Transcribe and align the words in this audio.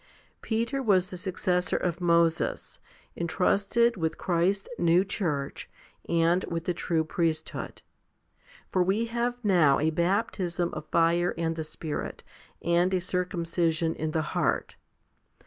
Peter 0.41 0.81
was 0.81 1.11
the 1.11 1.15
suc 1.17 1.35
cessor 1.35 1.77
of 1.79 2.01
Moses, 2.01 2.79
entrusted 3.15 3.97
with 3.97 4.17
Christ's 4.17 4.67
new 4.79 5.05
church 5.05 5.69
and 6.09 6.43
with 6.45 6.65
the 6.65 6.73
true 6.73 7.03
priesthood; 7.03 7.83
for 8.71 8.81
we 8.81 9.05
have 9.05 9.37
now 9.45 9.77
a 9.77 9.91
baptism 9.91 10.73
of 10.73 10.87
fire 10.87 11.35
and 11.37 11.55
the 11.55 11.63
Spirit, 11.63 12.23
and 12.63 12.91
a 12.95 12.99
circumcision 12.99 13.93
in 13.93 14.09
the 14.09 14.23
heart. 14.33 14.75